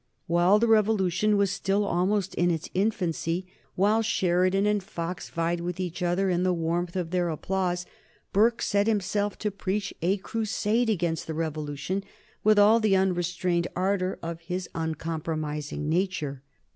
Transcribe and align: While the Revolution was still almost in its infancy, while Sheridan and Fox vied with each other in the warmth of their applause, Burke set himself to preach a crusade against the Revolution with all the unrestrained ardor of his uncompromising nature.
While 0.25 0.57
the 0.57 0.65
Revolution 0.67 1.37
was 1.37 1.51
still 1.51 1.85
almost 1.85 2.33
in 2.33 2.49
its 2.49 2.71
infancy, 2.73 3.45
while 3.75 4.01
Sheridan 4.01 4.65
and 4.65 4.81
Fox 4.81 5.29
vied 5.29 5.59
with 5.61 5.79
each 5.79 6.01
other 6.01 6.27
in 6.27 6.41
the 6.41 6.55
warmth 6.55 6.95
of 6.95 7.11
their 7.11 7.29
applause, 7.29 7.85
Burke 8.33 8.63
set 8.63 8.87
himself 8.87 9.37
to 9.37 9.51
preach 9.51 9.93
a 10.01 10.17
crusade 10.17 10.89
against 10.89 11.27
the 11.27 11.35
Revolution 11.35 12.03
with 12.43 12.57
all 12.57 12.79
the 12.79 12.95
unrestrained 12.95 13.67
ardor 13.75 14.17
of 14.23 14.39
his 14.41 14.67
uncompromising 14.73 15.87
nature. 15.87 16.41